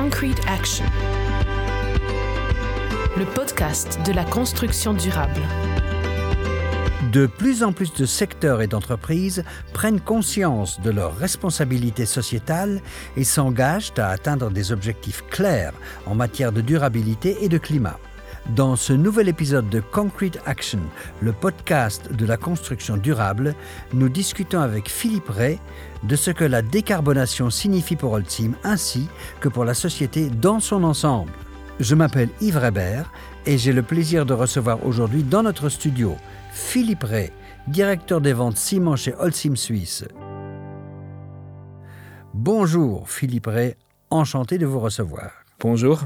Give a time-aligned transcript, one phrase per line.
[0.00, 0.84] Concrete Action,
[3.16, 5.40] le podcast de la construction durable.
[7.10, 9.42] De plus en plus de secteurs et d'entreprises
[9.72, 12.80] prennent conscience de leurs responsabilités sociétales
[13.16, 15.74] et s'engagent à atteindre des objectifs clairs
[16.06, 17.98] en matière de durabilité et de climat.
[18.56, 20.80] Dans ce nouvel épisode de Concrete Action,
[21.20, 23.54] le podcast de la construction durable,
[23.92, 25.58] nous discutons avec Philippe Ray
[26.04, 29.06] de ce que la décarbonation signifie pour Holcim ainsi
[29.40, 31.32] que pour la société dans son ensemble.
[31.78, 33.02] Je m'appelle Yves Reber
[33.44, 36.16] et j'ai le plaisir de recevoir aujourd'hui dans notre studio
[36.50, 37.30] Philippe Ray,
[37.66, 40.06] directeur des ventes ciment chez Holcim Suisse.
[42.32, 43.74] Bonjour Philippe Ray,
[44.08, 45.32] enchanté de vous recevoir.
[45.60, 46.00] Bonjour.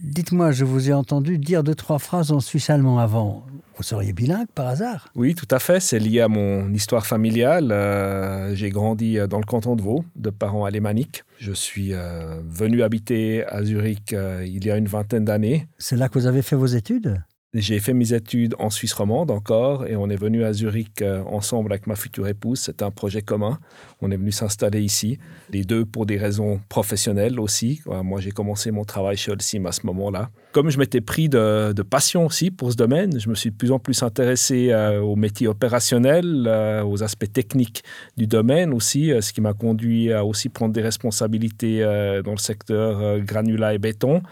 [0.00, 3.44] Dites-moi, je vous ai entendu dire deux, trois phrases en suisse-allemand avant.
[3.76, 5.08] Vous seriez bilingue par hasard?
[5.16, 5.80] Oui, tout à fait.
[5.80, 7.72] C'est lié à mon histoire familiale.
[7.72, 11.24] Euh, j'ai grandi euh, dans le canton de Vaud, de parents alémaniques.
[11.38, 15.66] Je suis euh, venu habiter à Zurich euh, il y a une vingtaine d'années.
[15.78, 17.20] C'est là que vous avez fait vos études?
[17.54, 21.22] J'ai fait mes études en Suisse romande encore et on est venu à Zurich euh,
[21.24, 22.60] ensemble avec ma future épouse.
[22.60, 23.58] C'était un projet commun.
[24.02, 25.18] On est venu s'installer ici,
[25.50, 27.80] les deux pour des raisons professionnelles aussi.
[27.86, 30.30] Moi, j'ai commencé mon travail chez Holcim à ce moment-là.
[30.52, 33.70] Comme je m'étais pris de, passion aussi pour ce domaine, je me suis de plus
[33.70, 37.82] en plus intéressé euh, aux métiers opérationnels, euh, aux aspects techniques
[38.16, 41.80] du domaine aussi, euh, ce qui m'a conduit à aussi prendre des responsabilités
[42.24, 44.22] dans le secteur granulat et béton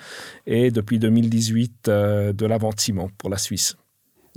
[0.47, 2.59] et depuis 2018 euh, de la
[3.19, 3.77] pour la Suisse.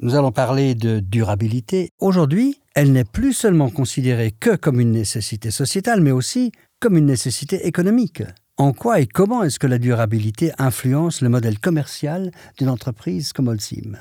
[0.02, 1.92] Nous allons parler de durabilité.
[2.00, 7.06] Aujourd'hui, elle n'est plus seulement considérée que comme une nécessité sociétale, mais aussi comme une
[7.06, 8.23] nécessité économique.
[8.56, 13.50] En quoi et comment est-ce que la durabilité influence le modèle commercial d'une entreprise comme
[13.50, 13.98] Holcim?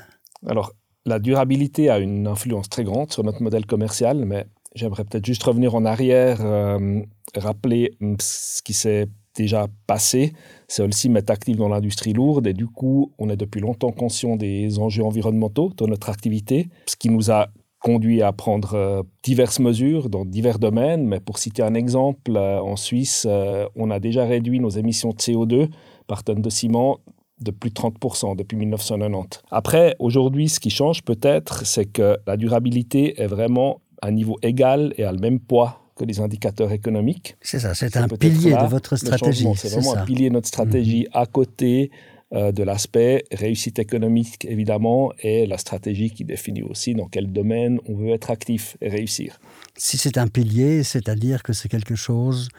[0.47, 0.73] Alors,
[1.05, 5.43] la durabilité a une influence très grande sur notre modèle commercial, mais j'aimerais peut-être juste
[5.43, 7.01] revenir en arrière, euh,
[7.35, 9.07] rappeler hum, ce qui s'est
[9.43, 10.33] déjà passé.
[10.67, 14.35] C'est Holcim est actif dans l'industrie lourde et du coup, on est depuis longtemps conscient
[14.35, 17.47] des enjeux environnementaux de notre activité, ce qui nous a
[17.79, 21.05] conduit à prendre euh, diverses mesures dans divers domaines.
[21.05, 25.11] Mais pour citer un exemple, euh, en Suisse, euh, on a déjà réduit nos émissions
[25.11, 25.69] de CO2
[26.07, 26.99] par tonne de ciment
[27.39, 29.43] de plus de 30% depuis 1990.
[29.49, 34.37] Après, aujourd'hui, ce qui change peut-être, c'est que la durabilité est vraiment à un niveau
[34.41, 37.35] égal et a le même poids que les indicateurs économiques.
[37.41, 39.45] C'est ça, c'est un pilier là de votre stratégie.
[39.55, 39.97] C'est vraiment ça.
[39.97, 40.01] Mhm.
[40.01, 41.91] un pilier de notre stratégie à côté
[42.31, 47.79] euh, de l'aspect réussite économique, évidemment, et la stratégie qui définit aussi dans quel domaine
[47.87, 49.39] on veut être actif et réussir.
[49.75, 52.49] Si c'est un pilier, c'est-à-dire que c'est quelque chose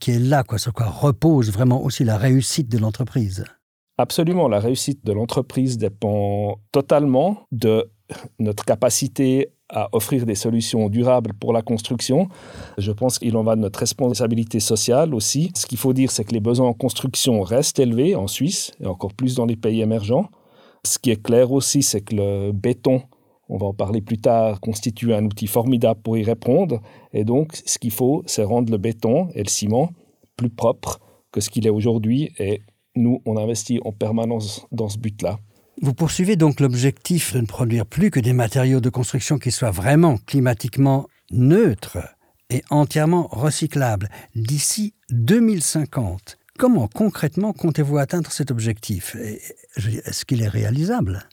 [0.00, 3.44] qui est là, quoi, sur quoi repose vraiment aussi la réussite de l'entreprise.
[3.96, 7.88] Absolument, la réussite de l'entreprise dépend totalement de
[8.38, 12.28] notre capacité à offrir des solutions durables pour la construction.
[12.78, 15.50] Je pense qu'il en va de notre responsabilité sociale aussi.
[15.54, 18.86] Ce qu'il faut dire, c'est que les besoins en construction restent élevés en Suisse et
[18.86, 20.28] encore plus dans les pays émergents.
[20.84, 23.02] Ce qui est clair aussi, c'est que le béton,
[23.48, 26.80] on va en parler plus tard, constitue un outil formidable pour y répondre.
[27.12, 29.90] Et donc, ce qu'il faut, c'est rendre le béton et le ciment
[30.36, 31.00] plus propres
[31.32, 32.32] que ce qu'il est aujourd'hui.
[32.38, 32.60] Et
[32.96, 35.38] nous, on investit en permanence dans ce but-là.
[35.82, 39.72] Vous poursuivez donc l'objectif de ne produire plus que des matériaux de construction qui soient
[39.72, 41.98] vraiment climatiquement neutres
[42.48, 46.38] et entièrement recyclables d'ici 2050.
[46.58, 49.16] Comment concrètement comptez-vous atteindre cet objectif?
[49.76, 51.28] Est-ce qu'il est réalisable?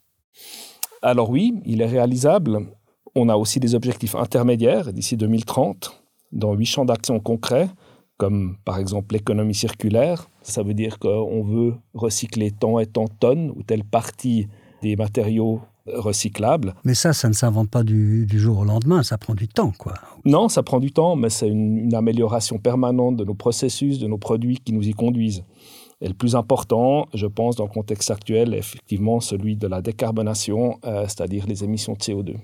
[1.03, 2.67] Alors oui, il est réalisable.
[3.13, 6.01] On a aussi des objectifs intermédiaires d'ici 2030
[6.31, 7.69] dans huit champs d'action concrets,
[8.21, 10.29] comme par exemple l'économie circulaire.
[10.43, 14.47] Ça veut dire qu'on veut recycler tant et tant de tonnes ou telle partie
[14.83, 16.75] des matériaux recyclables.
[16.83, 19.73] Mais ça, ça ne s'invente pas du, du jour au lendemain, ça prend du temps,
[19.75, 19.95] quoi.
[20.23, 24.05] Non, ça prend du temps, mais c'est une, une amélioration permanente de nos processus, de
[24.05, 25.43] nos produits qui nous y conduisent.
[25.99, 29.81] Et le plus important, je pense, dans le contexte actuel, est effectivement celui de la
[29.81, 32.35] décarbonation, euh, c'est-à-dire les émissions de CO2.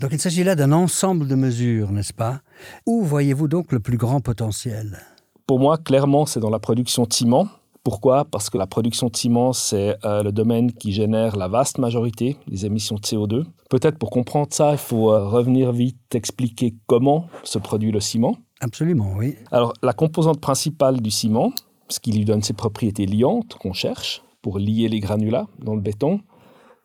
[0.00, 2.40] Donc il s'agit là d'un ensemble de mesures, n'est-ce pas?
[2.86, 4.98] Où voyez-vous donc le plus grand potentiel?
[5.46, 7.48] Pour moi, clairement, c'est dans la production de ciment.
[7.84, 8.24] Pourquoi?
[8.24, 12.38] Parce que la production de ciment, c'est euh, le domaine qui génère la vaste majorité
[12.48, 13.44] des émissions de CO2.
[13.68, 18.38] Peut-être pour comprendre ça, il faut euh, revenir vite expliquer comment se produit le ciment.
[18.60, 19.36] Absolument, oui.
[19.52, 21.52] Alors, la composante principale du ciment,
[21.90, 25.82] ce qui lui donne ses propriétés liantes qu'on cherche pour lier les granulats dans le
[25.82, 26.20] béton,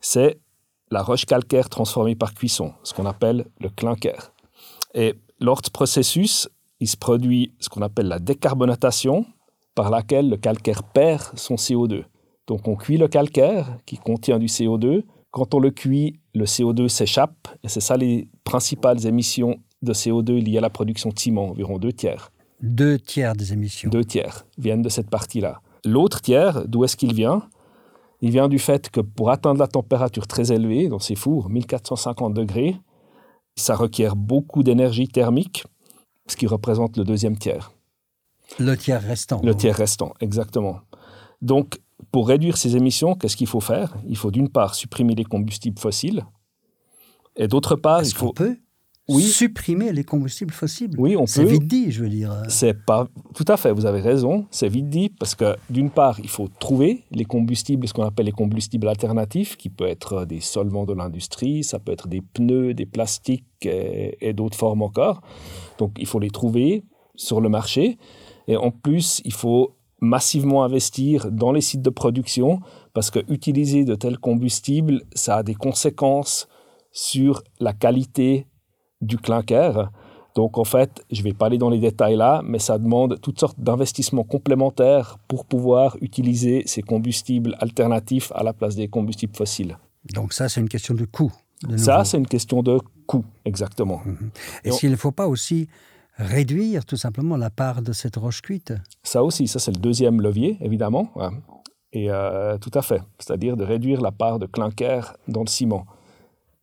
[0.02, 0.38] c'est
[0.90, 4.32] la roche calcaire transformée par cuisson, ce qu'on appelle le clinker.
[4.94, 6.48] Et lors de ce processus,
[6.80, 9.26] il se produit ce qu'on appelle la décarbonatation,
[9.74, 12.04] par laquelle le calcaire perd son CO2.
[12.46, 15.04] Donc on cuit le calcaire qui contient du CO2.
[15.30, 20.42] Quand on le cuit, le CO2 s'échappe et c'est ça les principales émissions de CO2
[20.42, 22.32] liées à la production de ciment, environ deux tiers.
[22.60, 23.88] Deux tiers des émissions.
[23.90, 25.60] Deux tiers viennent de cette partie-là.
[25.84, 27.48] L'autre tiers, d'où est-ce qu'il vient?
[28.22, 32.34] Il vient du fait que pour atteindre la température très élevée dans ces fours, 1450
[32.34, 32.76] degrés,
[33.56, 35.64] ça requiert beaucoup d'énergie thermique,
[36.26, 37.72] ce qui représente le deuxième tiers.
[38.58, 39.40] Le tiers restant.
[39.42, 40.80] Le tiers restant, exactement.
[41.40, 41.80] Donc,
[42.12, 43.96] pour réduire ces émissions, qu'est-ce qu'il faut faire?
[44.08, 46.24] Il faut d'une part supprimer les combustibles fossiles,
[47.36, 48.32] et d'autre part, il faut...
[48.32, 48.56] peut?
[49.14, 49.22] Oui.
[49.22, 50.90] supprimer les combustibles fossiles.
[50.98, 51.26] Oui, on peut.
[51.26, 52.42] C'est vite dit, je veux dire.
[52.48, 53.72] C'est pas tout à fait.
[53.72, 54.46] Vous avez raison.
[54.50, 58.26] C'est vite dit parce que d'une part, il faut trouver les combustibles, ce qu'on appelle
[58.26, 62.74] les combustibles alternatifs, qui peut être des solvants de l'industrie, ça peut être des pneus,
[62.74, 65.22] des plastiques et, et d'autres formes encore.
[65.78, 66.84] Donc, il faut les trouver
[67.16, 67.98] sur le marché.
[68.48, 72.60] Et en plus, il faut massivement investir dans les sites de production
[72.94, 76.48] parce que utiliser de tels combustibles, ça a des conséquences
[76.92, 78.46] sur la qualité
[79.00, 79.90] du clinker.
[80.34, 83.20] Donc en fait, je ne vais pas aller dans les détails là, mais ça demande
[83.20, 89.34] toutes sortes d'investissements complémentaires pour pouvoir utiliser ces combustibles alternatifs à la place des combustibles
[89.34, 89.76] fossiles.
[90.14, 91.32] Donc ça, c'est une question de coût.
[91.76, 94.00] ça, c'est une question de coût, exactement.
[94.04, 94.30] Mhm.
[94.64, 95.68] Et s'il ne faut pas aussi
[96.16, 98.72] réduire tout simplement la part de cette roche cuite?
[99.02, 101.10] Ça aussi, ça c'est le deuxième levier, évidemment.
[101.92, 105.86] Et euh, tout à fait, c'est-à-dire de réduire la part de clinker dans le ciment.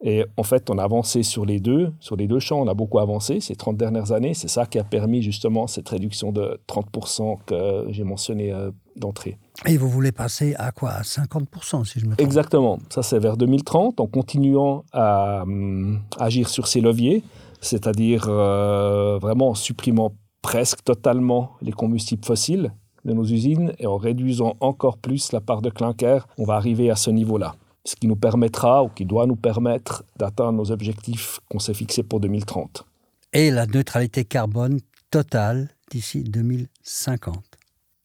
[0.04, 2.76] Et en fait, on a avancé sur les deux, sur les deux champs, on a
[2.76, 4.36] beaucoup avancé ces 30 dernières années.
[4.36, 9.38] C'est ça qui a permis justement cette réduction de 30% que j'ai mentionné euh, d'entrée.
[9.66, 10.92] Et vous voulez passer à quoi?
[10.92, 12.78] À 50% si je me trompe Exactement.
[12.90, 17.24] Ça, c'est vers 2030, en continuant à hum, agir sur ces leviers,
[17.60, 20.14] c'est-à-dire euh, vraiment en supprimant
[20.44, 22.72] presque totalement les combustibles fossiles
[23.04, 26.92] de nos usines et en réduisant encore plus la part de clinker, on va arriver
[26.92, 27.56] à ce niveau-là
[27.88, 32.04] ce qui nous permettra ou qui doit nous permettre d'atteindre nos objectifs qu'on s'est fixés
[32.04, 32.86] pour 2030.
[33.34, 34.80] Et la neutralité carbone
[35.10, 37.38] totale d'ici 2050.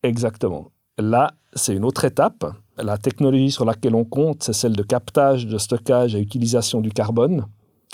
[0.05, 0.71] Exactement.
[0.99, 2.45] Là, c'est une autre étape.
[2.77, 6.91] La technologie sur laquelle on compte, c'est celle de captage, de stockage et utilisation du
[6.91, 7.47] carbone,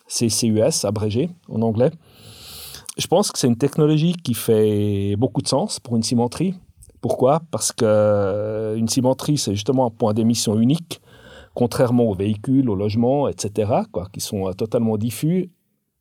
[0.08, 1.90] CCUS abrégé en anglais.
[2.98, 6.54] Je pense que c'est une technologie qui fait beaucoup de sens pour une cimenterie.
[7.00, 7.40] Pourquoi?
[7.50, 11.00] Parce qu'une euh, cimenterie, c'est justement un point d'émission unique
[11.58, 15.50] contrairement aux véhicules, aux logements, etc., quoi, qui sont euh, totalement diffus,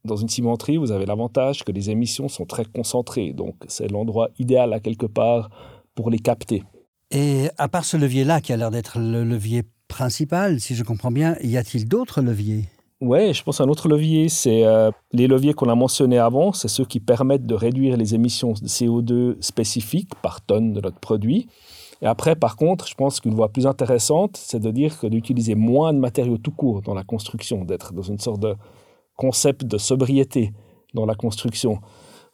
[0.05, 3.33] dans une cimenterie, vous avez l'avantage que les émissions sont très concentrées.
[3.33, 5.49] Donc, c'est l'endroit idéal à quelque part
[5.95, 6.61] pour les capter.
[7.09, 11.11] Et à part ce levier-là, qui a l'air d'être le levier principal, si je comprends
[11.11, 12.65] bien, y a-t-il d'autres leviers?
[13.01, 16.67] Oui, je pense un autre levier, c'est euh, les leviers qu'on a mentionnés avant, c'est
[16.67, 21.47] ceux qui permettent de réduire les émissions de CO2 spécifiques par tonne de notre produit.
[22.01, 25.55] Et après, par contre, je pense qu'une voie plus intéressante, c'est de dire que d'utiliser
[25.55, 28.55] moins de matériaux tout court dans la construction, d'être dans une sorte de
[29.15, 30.53] concept de sobriété
[30.93, 31.73] dans la construction.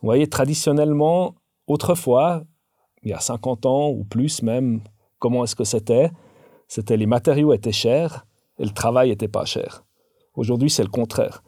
[0.02, 1.36] Vous voyez, traditionnellement,
[1.68, 2.44] autrefois,
[3.04, 4.82] il y a 50 ans ou plus même,
[5.20, 6.12] comment est-ce que c'était?
[6.68, 8.26] C'était les matériaux étaient chers
[8.60, 9.86] et le travail n'était pas cher.
[10.36, 11.44] Aujourd'hui, c'est le contraire.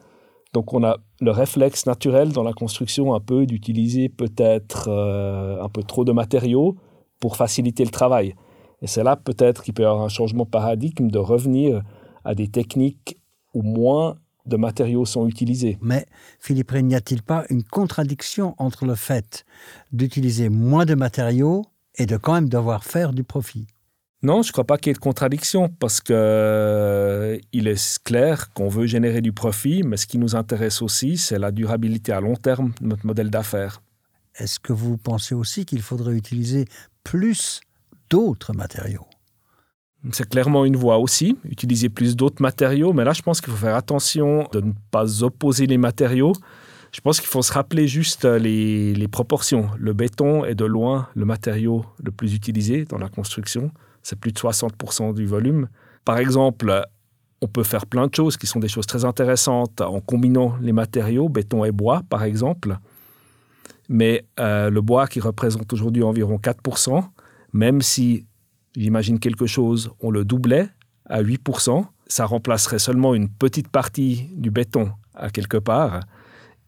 [0.54, 5.68] Donc on a le réflexe naturel dans la construction un peu d'utiliser peut-être euh, un
[5.68, 6.78] peu trop de matériaux
[7.20, 8.36] pour faciliter le travail.
[8.82, 11.82] Et c'est là peut-être qu'il peut y avoir un changement de paradigme de revenir
[12.24, 13.18] à des techniques
[13.54, 15.78] où moins de matériaux sont utilisés.
[15.82, 16.06] Mais
[16.40, 19.46] Philippe, n'y a-t-il pas une contradiction entre le fait
[19.92, 21.66] d'utiliser moins de matériaux
[21.96, 23.68] et de quand même devoir faire du profit?
[24.22, 28.52] Non, je ne crois pas qu'il y ait de contradiction parce qu'il euh, est clair
[28.54, 32.22] qu'on veut générer du profit, mais ce qui nous intéresse aussi, c'est la durabilité à
[32.22, 33.82] long terme de notre modèle d'affaires.
[34.38, 36.66] Est-ce que vous pensez aussi qu'il faudrait utiliser
[37.06, 37.62] plus
[38.10, 39.06] d'autres matériaux.
[40.12, 43.66] C'est clairement une voie aussi, utiliser plus d'autres matériaux, mais là je pense qu'il faut
[43.66, 46.34] faire attention de ne pas opposer les matériaux.
[46.92, 49.70] Je pense qu'il faut se rappeler juste les, les, proportions.
[49.78, 53.72] Le béton est de loin le matériau le plus utilisé dans la construction.
[54.04, 55.68] C'est plus de 60% du volume.
[56.06, 56.86] Par exemple,
[57.42, 60.72] on peut faire plein de choses qui sont des choses très intéressantes en combinant les
[60.72, 62.78] matériaux, béton et bois par exemple
[63.90, 67.04] mais euh, le bois qui représente aujourd'hui environ 4%,
[67.54, 68.26] même si
[68.76, 70.70] j'imagine quelque chose, on le doublait
[71.06, 76.02] à 8%, ça remplacerait seulement une petite partie du béton à quelque part.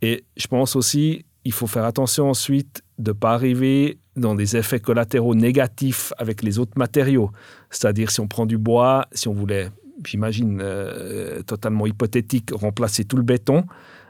[0.02, 4.58] Et je pense aussi, il faut faire attention ensuite de ne pas arriver dans des
[4.58, 7.32] effets collatéraux négatifs avec les autres matériaux.
[7.70, 9.70] C'est-à-dire si on prend du bois, si on voulait,
[10.06, 13.64] j'imagine, euh, totalement hypothétique, remplacer tout le béton,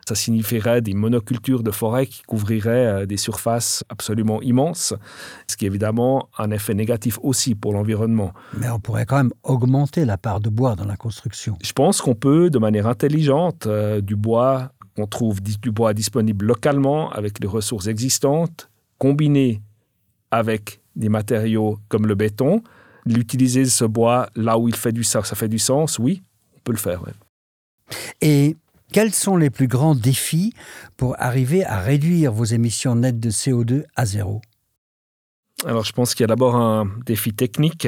[0.08, 4.94] ça signifierait des monocultures de forêt qui couvriraient euh, des surfaces absolument immenses,
[5.50, 8.32] ce qui est évidemment un effet négatif aussi pour l'environnement.
[8.58, 11.58] Mais on pourrait quand même augmenter la part de bois dans la construction.
[11.62, 16.46] Je pense qu'on peut, de manière intelligente, euh, du bois, on trouve du bois disponible
[16.46, 19.62] localement avec les ressources existantes, combiné
[20.32, 22.64] avec des matériaux comme le béton.
[23.06, 26.24] L'utiliser ce bois là où il fait du ça, ça fait du sens, oui,
[26.56, 27.04] on peut le faire.
[27.04, 27.14] ouais.
[28.22, 28.56] Et
[28.94, 30.54] quels sont les plus grands défis
[30.96, 34.42] pour arriver à réduire vos émissions nettes de CO2 à zéro?
[35.66, 37.88] Alors, je pense qu'il y a d'abord un défi technique.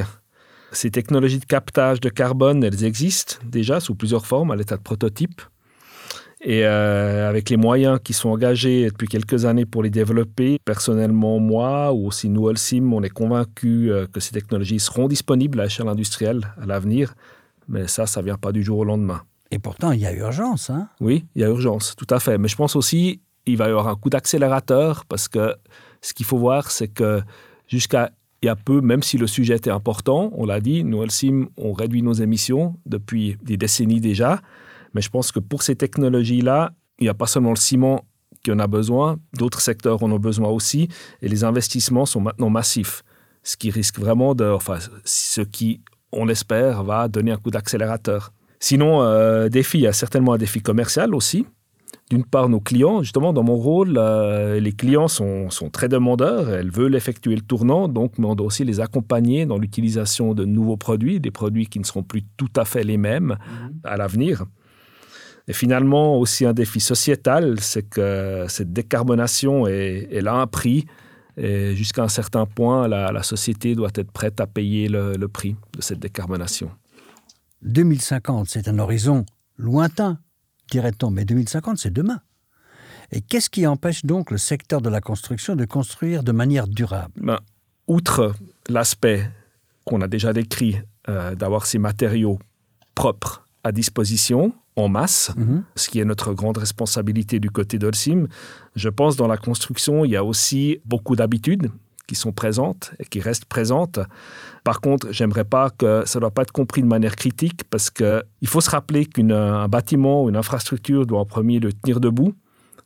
[0.71, 4.81] Ces technologies de captage de carbone, elles existent déjà sous plusieurs formes à l'état de
[4.81, 5.41] prototype.
[6.41, 11.39] Et euh, avec les moyens qui sont engagés depuis quelques années pour les développer, personnellement,
[11.39, 15.63] moi ou aussi nous, Holcim, on est convaincus euh, que ces technologies seront disponibles à
[15.63, 17.13] l'échelle industrielle à l'avenir.
[17.67, 19.21] Mais ça, ça ne vient pas du jour au lendemain.
[19.51, 20.69] Et pourtant, il y a urgence.
[20.69, 22.37] Hein Oui, il y a urgence, tout à fait.
[22.37, 25.55] Mais je pense aussi qu'il va y avoir un coup d'accélérateur parce que
[26.01, 27.21] ce qu'il faut voir, c'est que
[27.67, 30.99] jusqu'à il y a peu, même si le sujet était important, on l'a dit, nous,
[30.99, 34.41] Holcim, on réduit nos émissions depuis des décennies déjà.
[34.93, 38.05] Mais je pense que pour ces technologies-là, il n'y a pas seulement le ciment
[38.43, 40.87] qui en a besoin, d'autres secteurs en ont besoin aussi,
[41.21, 43.03] et les investissements sont maintenant massifs,
[43.43, 45.81] ce qui risque vraiment de, enfin, ce qui,
[46.13, 48.31] on l'espère, va donner un coup d'accélérateur.
[48.59, 51.45] Sinon, euh, défi, il y a certainement un défi commercial aussi.
[52.09, 56.49] D'une part, nos clients, justement, dans mon rôle, euh, les clients sont, sont, très demandeurs,
[56.49, 60.77] elles veulent effectuer le tournant, donc on doit aussi les accompagner dans l'utilisation de nouveaux
[60.77, 63.69] produits, des produits qui ne seront plus tout à fait les mêmes mmh.
[63.83, 64.45] à l'avenir.
[65.47, 70.85] Et finalement, aussi un défi sociétal, c'est que cette décarbonation, est, elle a un prix.
[71.37, 75.27] Et jusqu'à un certain point, la, la, société doit être prête à payer le, le
[75.27, 76.69] prix de cette décarbonation.
[77.63, 79.25] 2050, c'est un horizon
[79.57, 80.19] lointain,
[80.71, 82.21] dirait-on, mais 2050, c'est demain.
[83.11, 87.13] Et qu'est-ce qui empêche donc le secteur de la construction de construire de manière durable?
[87.17, 87.39] Ben,
[87.87, 88.35] Outre
[88.69, 89.29] l'aspect
[89.83, 92.37] qu'on a déjà décrit, euh, d'avoir ces matériaux
[92.93, 95.63] propres à disposition, en masse, mm -hmm.
[95.75, 98.27] ce qui est notre grande responsabilité du côté d'Olsim.
[98.75, 101.71] Je pense dans la construction, il y a aussi beaucoup d'habitudes
[102.09, 103.99] qui sont présentes et qui restent présentes.
[104.63, 107.91] Par contre, j'aimerais pas que ça ne doit pas être compris de manière critique parce
[107.91, 112.33] qu'il faut se rappeler qu'un bâtiment ou une infrastructure doit en premier le tenir debout.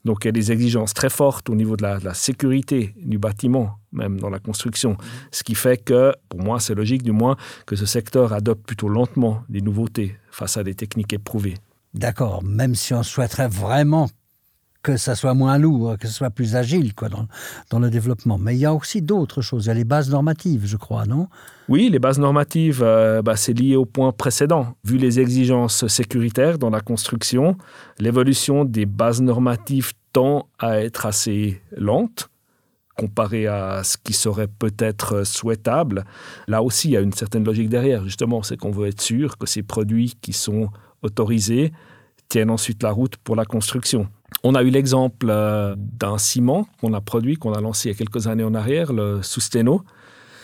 [0.04, 2.94] Donc il y a des exigences très fortes au niveau de la, de la sécurité
[2.98, 4.98] du bâtiment, même dans la construction.
[5.32, 8.90] Ce qui fait que, pour moi, c'est logique du moins que ce secteur adopte plutôt
[8.90, 11.56] lentement des nouveautés face à des techniques éprouvées.
[11.94, 14.10] D'accord, même si on souhaiterait vraiment
[14.84, 18.38] que ça soit moins lourd, que ce soit plus agile quoi, dans, le développement.
[18.38, 19.66] Mais il y a aussi d'autres choses.
[19.66, 21.28] Il y a les bases normatives, je crois, non?
[21.70, 24.76] Oui, les bases normatives, euh, bah, c'est lié au point précédent.
[24.84, 27.58] Vu les exigences sécuritaires dans la construction,
[27.98, 32.30] l'évolution des bases normatives tend à être assez lente
[32.96, 36.06] comparé à ce qui serait peut-être souhaitable.
[36.48, 38.04] Là aussi, il y a une certaine logique derrière.
[38.04, 40.70] Justement, c'est qu'on veut être sûr que ces produits qui sont
[41.02, 41.72] autorisés
[42.30, 44.08] tiennent ensuite la route pour la construction.
[44.44, 47.96] On a eu l'exemple euh, d'un ciment qu'on a produit, qu'on a lancé il y
[47.96, 49.84] a quelques années en arrière, le Susteno.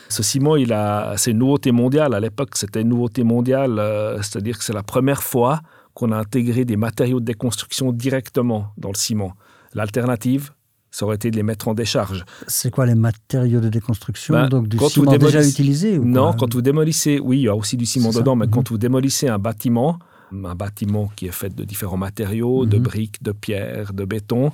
[0.09, 2.13] Ce ciment, il a, c'est une nouveauté mondiale.
[2.13, 5.61] À l'époque, c'était une nouveauté mondiale, euh, c'est-à-dire que c'est la première fois
[5.93, 9.33] qu'on a intégré des matériaux de déconstruction directement dans le ciment.
[9.73, 10.51] L'alternative,
[10.91, 12.25] ça aurait été de les mettre en décharge.
[12.47, 16.53] C'est quoi les matériaux de déconstruction ben, Donc du ciment déjà utilisé ou Non, quand
[16.53, 18.51] vous démolissez, oui, il y a aussi du ciment dedans, mais mmh.
[18.51, 19.99] quand vous démolissez un bâtiment,
[20.31, 22.69] un bâtiment qui est fait de différents matériaux, mmh.
[22.69, 24.51] de briques, de pierres, de béton,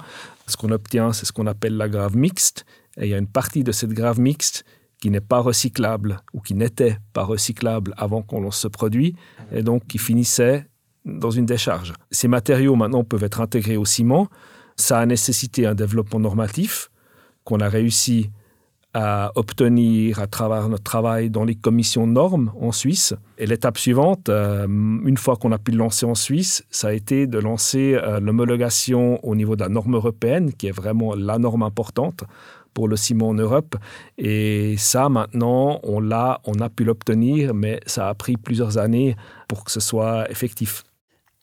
[0.47, 2.65] ce qu'on obtient, c'est ce qu'on appelle la grave mixte.
[2.97, 4.63] Et il y a une partie de cette grave mixte
[5.01, 9.15] qui n'est pas recyclable ou qui n'était pas recyclable avant qu'on lance ce produit
[9.51, 10.67] et donc qui finissait
[11.03, 11.93] dans une décharge.
[12.11, 14.29] Ces matériaux maintenant peuvent être intégrés au ciment.
[14.77, 16.89] Ça a nécessité un développement normatif
[17.43, 18.31] qu'on a réussi
[18.95, 23.13] à obtenir à travers notre travail dans les commissions normes en Suisse.
[23.37, 26.93] Et l'étape suivante, euh, une fois qu'on a pu le lancer en Suisse, ça a
[26.93, 31.37] été de lancer euh, l'homologation au niveau de la norme européenne, qui est vraiment la
[31.37, 32.23] norme importante
[32.73, 33.75] pour le ciment en Europe.
[34.17, 39.17] Et ça, maintenant, on l'a, on a pu l'obtenir, mais ça a pris plusieurs années
[39.49, 40.83] pour que ce soit effectif.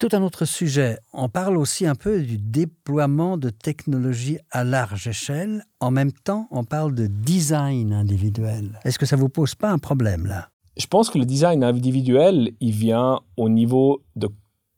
[0.02, 5.06] Tout un autre sujet, on parle aussi un peu du déploiement de technologies à large
[5.06, 5.62] échelle.
[5.78, 8.80] En même temps, on parle de design individuel.
[8.84, 10.48] Est-ce que ça vous pose pas un problème là?
[10.76, 14.28] Je pense que le design individuel, il vient au niveau de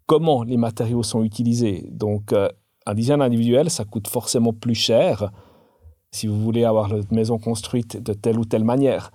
[0.04, 1.88] comment les matériaux sont utilisés.
[1.90, 2.50] Donc, euh,
[2.84, 5.30] un design individuel, ça coûte forcément plus cher
[6.10, 9.10] si vous voulez avoir votre maison construite de telle ou telle manière.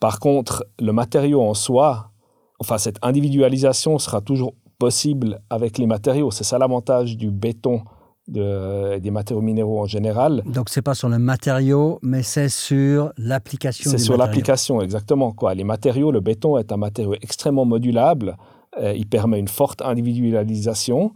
[0.00, 2.10] Par contre, le matériau en soi,
[2.58, 4.52] enfin cette individualisation sera toujours
[4.84, 6.30] possible avec les matériaux.
[6.30, 7.80] C'est ça l'avantage du béton,
[8.28, 10.42] de, des matériaux minéraux en général.
[10.44, 13.90] Donc c'est pas sur le matériau, mais c'est sur l'application.
[13.90, 15.32] C'est sur l'application, exactement.
[15.32, 15.54] Quoi.
[15.54, 18.36] Les matériaux, le béton est un matériau extrêmement modulable.
[18.78, 21.12] Euh, il permet une forte individualisation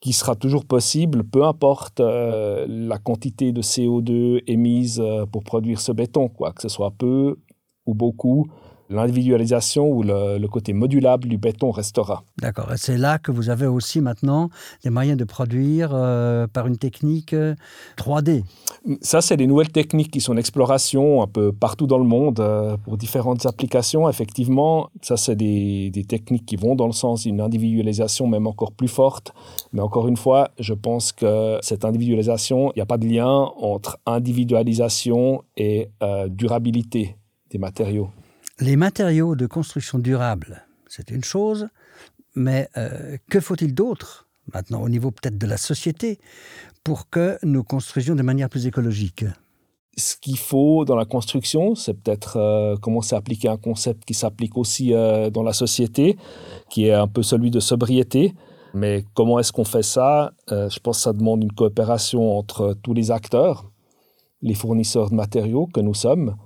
[0.00, 5.80] qui sera toujours possible, peu importe euh, la quantité de CO2 émise euh, pour produire
[5.80, 7.36] ce béton, quoi, que ce soit peu
[7.84, 8.46] ou beaucoup
[8.92, 12.24] l'individualisation ou le, le, côté modulable du béton restera.
[12.40, 12.72] D'accord.
[12.72, 14.50] Et c'est là que vous avez aussi maintenant
[14.84, 17.34] des moyens de produire euh, par une technique
[17.96, 18.42] 3D.
[18.88, 22.04] Euh, Ça, c'est des nouvelles techniques qui sont en exploration un peu partout dans le
[22.04, 24.08] monde euh, pour différentes applications.
[24.08, 28.72] Effectivement, ça, c'est des, des techniques qui vont dans le sens d'une individualisation même encore
[28.72, 29.32] plus forte.
[29.72, 33.50] Mais encore une fois, je pense que cette individualisation, il n'y a pas de lien
[33.58, 37.16] entre individualisation et euh, durabilité
[37.50, 38.08] des matériaux.
[38.62, 41.66] Les matériaux de construction durable, c'est une chose,
[42.36, 46.20] mais euh, que faut-il d'autre maintenant au niveau peut-être de la société
[46.84, 49.24] pour que nous construisions de manière plus écologique?
[49.96, 54.14] Ce qu'il faut dans la construction, c'est peut-être euh, commencer à appliquer un concept qui
[54.14, 56.16] s'applique aussi euh, dans la société,
[56.70, 58.32] qui est un peu celui de sobriété.
[58.74, 60.34] Mais comment est-ce qu'on fait ça?
[60.48, 63.72] Je pense que ça demande une coopération entre tous les acteurs,
[64.40, 66.36] les fournisseurs de matériaux que nous sommes,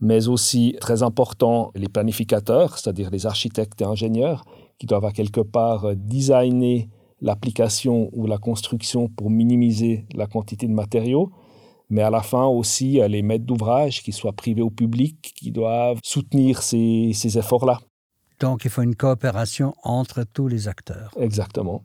[0.00, 4.44] mais aussi très important les planificateurs, c'est-à-dire les architectes et ingénieurs,
[4.78, 6.88] qui doivent à quelque part designer
[7.20, 11.30] l'application ou la construction pour minimiser la quantité de matériaux,
[11.90, 15.98] mais à la fin aussi les maîtres d'ouvrage, qu'ils soient privés ou publics, qui doivent
[16.02, 17.80] soutenir ces, ces efforts-là.
[18.40, 21.10] Donc il faut une coopération entre tous les acteurs.
[21.18, 21.82] Exactement.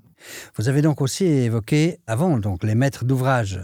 [0.56, 3.60] Vous avez donc aussi évoqué avant donc les maîtres d'ouvrage.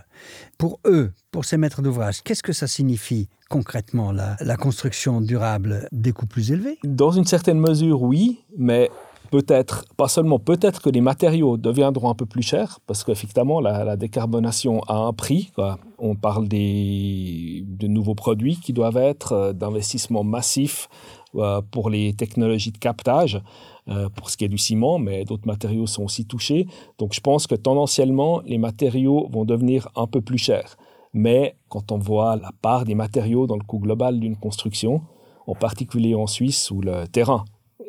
[0.57, 6.11] Pour eux, pour ces maîtres d'ouvrage, qu'est-ce que ça signifie concrètement la, construction durable des
[6.13, 6.77] coûts plus élevés?
[6.83, 8.89] Dans une certaine mesure, oui, mais
[9.31, 13.83] peut-être, pas seulement, peut-être que les matériaux deviendront un peu plus chers, parce qu'effectivement, la,
[13.83, 15.51] la, décarbonation a un prix.
[15.97, 20.89] On parle des, de nouveaux produits qui doivent être euh, d'investissements massifs
[21.35, 23.41] euh, pour les technologies de captage,
[23.87, 26.67] euh, pour ce qui est du ciment, mais d'autres matériaux sont aussi touchés.
[26.99, 30.77] Donc je pense que tendanciellement, les matériaux vont devenir un peu plus chers.
[31.13, 35.01] Mais quand on voit la part des matériaux dans le coût global d'une construction,
[35.47, 37.43] en particulier en Suisse, où le terrain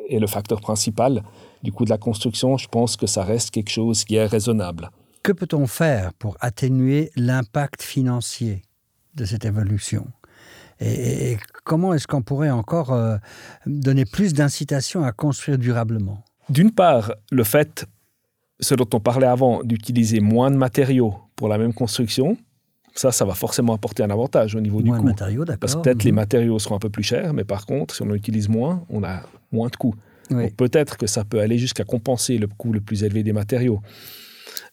[0.09, 1.23] est le facteur principal
[1.61, 4.89] du coût de la construction, je pense que ça reste quelque chose qui est raisonnable.
[5.21, 8.63] Que peut-on faire pour atténuer l'impact financier
[9.15, 10.07] de cette évolution?
[10.79, 13.17] Et, et comment est-ce qu'on pourrait encore euh,
[13.65, 16.23] donner plus d'incitation à construire durablement?
[16.49, 17.85] D'une part, le fait,
[18.59, 22.37] ce dont on parlait avant, d'utiliser moins de matériaux pour la même construction,
[22.95, 25.07] ça, ça va forcément apporter un avantage au niveau moins du coût.
[25.07, 26.07] Matériaux, Parce que peut-être mmh.
[26.07, 28.83] les matériaux seront un peu plus chers, mais par contre, si on en utilise moins,
[28.89, 29.95] on a moins de coûts.
[30.31, 30.51] Oui.
[30.51, 33.81] Peut-être que ça peut aller jusqu'à compenser le coût le plus élevé des matériaux.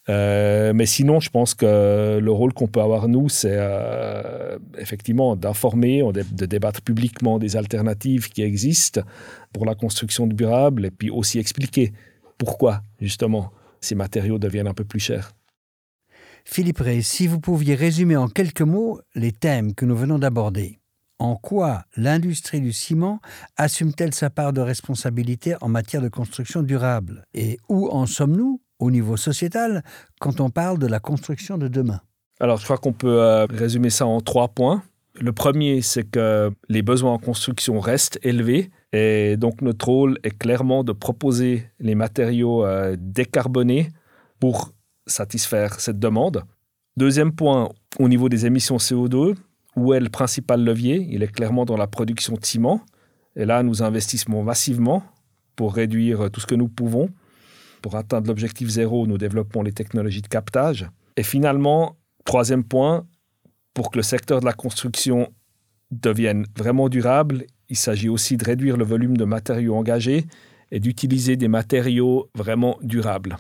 [0.08, 5.36] Euh, mais sinon, je pense que le rôle qu'on peut avoir, nous, c'est euh, effectivement
[5.36, 9.02] d'informer, de débattre publiquement des alternatives qui existent
[9.52, 11.92] pour la construction durable et puis aussi expliquer
[12.38, 15.32] pourquoi, justement, ces matériaux deviennent un peu plus chers.
[16.44, 20.78] Philippe Ray, si vous pouviez résumer en quelques mots les thèmes que nous venons d'aborder.
[21.18, 23.20] En quoi l'industrie du ciment
[23.58, 27.26] assume-t-elle sa part de responsabilité en matière de construction durable?
[27.34, 29.84] Et où en sommes-nous au niveau sociétal
[30.18, 32.00] quand on parle de la construction de demain
[32.40, 34.82] Alors, je crois qu'on peut euh, résumer ça en trois points.
[35.20, 40.36] Le premier, c'est que les besoins en construction restent élevés et donc notre rôle est
[40.36, 43.90] clairement de proposer les matériaux euh, décarbonés
[44.38, 44.72] pour
[45.06, 46.42] satisfaire cette demande.
[46.96, 49.34] Deuxième point, au niveau des émissions CO2,
[49.76, 51.06] où est le principal levier?
[51.10, 52.80] Il est clairement dans la production de ciment.
[53.36, 55.02] Et là, nous investissons massivement
[55.54, 57.10] pour réduire tout ce que nous pouvons.
[57.82, 60.88] Pour atteindre l'objectif zéro, nous développons les technologies de captage.
[61.16, 63.06] Et finalement, troisième point,
[63.74, 65.32] pour que le secteur de la construction
[65.90, 70.26] devienne vraiment durable, il s'agit aussi de réduire le volume de matériaux engagés
[70.70, 73.36] et d'utiliser des matériaux vraiment durables.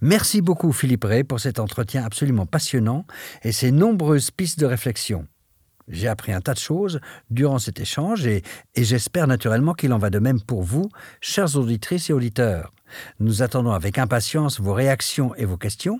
[0.00, 3.06] Merci beaucoup Philippe Ray pour cet entretien absolument passionnant
[3.42, 5.26] et ces nombreuses pistes de réflexion.
[5.88, 6.98] J'ai appris un tas de choses
[7.30, 8.42] durant cet échange et,
[8.76, 10.88] j'espère naturellement qu'il en va de même pour vous,
[11.20, 12.72] chers auditrices et auditeurs.
[13.20, 15.98] Nous attendons avec impatience vos réactions et vos questions.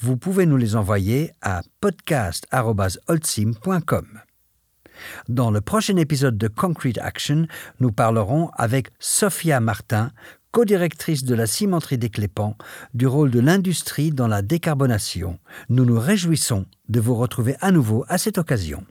[0.00, 4.20] Vous pouvez nous les envoyer à podcast.holcim.com.
[5.28, 7.46] Dans le prochain épisode de Concrete Action,
[7.80, 10.10] nous parlerons avec Sophia Martin,
[10.52, 12.56] co-directrice de la cimenterie des Clépans,
[12.94, 15.38] du rôle de l'industrie dans la décarbonation.
[15.68, 18.86] Nous nous réjouissons de vous retrouver à nouveau à cette occasion.